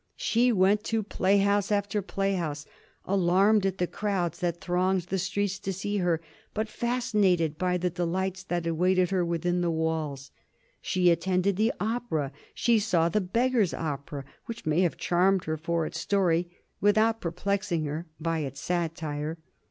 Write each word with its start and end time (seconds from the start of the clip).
She 0.17 0.51
went 0.51 0.83
to 0.85 1.03
playhouse 1.03 1.71
after 1.71 2.01
playhouse, 2.01 2.65
alarmed 3.05 3.67
at 3.67 3.77
the 3.77 3.85
crowds 3.85 4.39
that 4.39 4.59
thronged 4.59 5.01
the 5.03 5.19
streets 5.19 5.59
to 5.59 5.71
see 5.71 5.97
her, 5.97 6.19
but 6.55 6.67
fascinated 6.67 7.59
by 7.59 7.77
the 7.77 7.91
delights 7.91 8.41
that 8.45 8.65
awaited 8.65 9.11
her 9.11 9.23
within 9.23 9.61
the 9.61 9.69
walls. 9.69 10.31
She 10.81 11.11
attended 11.11 11.55
the 11.55 11.71
opera. 11.79 12.31
She 12.55 12.79
saw 12.79 13.09
"The 13.09 13.21
Beggar's 13.21 13.75
Opera," 13.75 14.25
which 14.47 14.65
may 14.65 14.81
have 14.81 14.97
charmed 14.97 15.43
her 15.43 15.55
for 15.55 15.85
its 15.85 15.99
story 15.99 16.49
without 16.79 17.21
perplexing 17.21 17.85
her 17.85 18.07
by 18.19 18.39
its 18.39 18.59
satire. 18.59 19.37